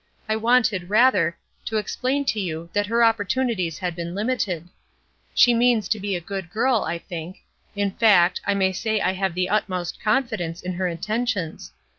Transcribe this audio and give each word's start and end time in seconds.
I 0.27 0.35
wanted, 0.35 0.89
rather, 0.89 1.37
to 1.65 1.77
explain 1.77 2.25
to 2.25 2.39
you 2.39 2.71
that 2.73 2.87
her 2.87 3.03
opportunities 3.03 3.77
had 3.77 3.95
been 3.95 4.15
limited. 4.15 4.67
She 5.35 5.53
means 5.53 5.87
to 5.89 5.99
be 5.99 6.15
a 6.15 6.19
good 6.19 6.49
girl, 6.49 6.81
I 6.83 6.97
think: 6.97 7.43
in 7.75 7.91
fact, 7.91 8.41
I 8.47 8.55
may 8.55 8.71
say 8.71 8.99
I 8.99 9.13
have 9.13 9.35
the 9.35 9.47
utmost 9.49 10.01
confidence 10.01 10.63
in 10.63 10.73
her 10.73 10.87
intentions. 10.87 11.71